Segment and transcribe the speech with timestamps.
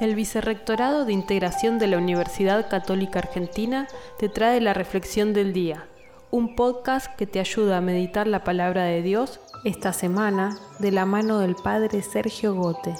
[0.00, 3.86] El Vicerrectorado de Integración de la Universidad Católica Argentina
[4.18, 5.88] te trae la Reflexión del Día,
[6.30, 11.04] un podcast que te ayuda a meditar la palabra de Dios esta semana de la
[11.04, 12.94] mano del Padre Sergio Gote.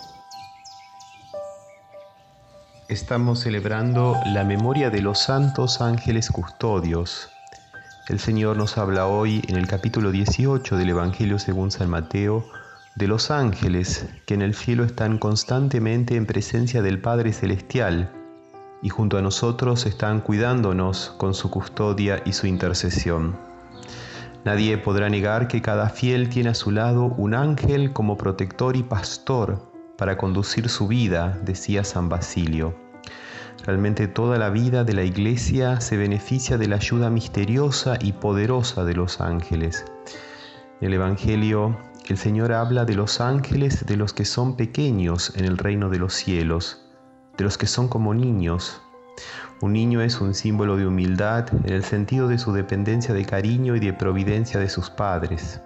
[2.90, 7.30] Estamos celebrando la memoria de los santos ángeles custodios.
[8.08, 12.44] El Señor nos habla hoy en el capítulo 18 del Evangelio según San Mateo
[12.96, 18.12] de los ángeles que en el cielo están constantemente en presencia del Padre Celestial
[18.82, 23.36] y junto a nosotros están cuidándonos con su custodia y su intercesión.
[24.44, 28.82] Nadie podrá negar que cada fiel tiene a su lado un ángel como protector y
[28.82, 32.74] pastor para conducir su vida, decía San Basilio.
[33.66, 38.84] Realmente toda la vida de la Iglesia se beneficia de la ayuda misteriosa y poderosa
[38.84, 39.84] de los ángeles.
[40.80, 41.76] el Evangelio
[42.10, 45.98] el Señor habla de los ángeles, de los que son pequeños en el reino de
[46.00, 46.84] los cielos,
[47.36, 48.80] de los que son como niños.
[49.60, 53.76] Un niño es un símbolo de humildad en el sentido de su dependencia de cariño
[53.76, 55.60] y de providencia de sus padres.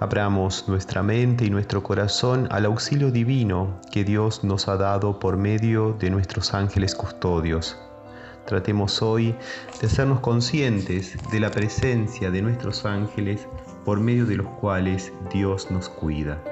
[0.00, 5.36] Abramos nuestra mente y nuestro corazón al auxilio divino que Dios nos ha dado por
[5.36, 7.78] medio de nuestros ángeles custodios.
[8.46, 9.36] Tratemos hoy
[9.80, 13.46] de hacernos conscientes de la presencia de nuestros ángeles
[13.84, 16.42] por medio de los cuales Dios nos cuida.